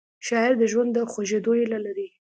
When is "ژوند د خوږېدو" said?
0.71-1.51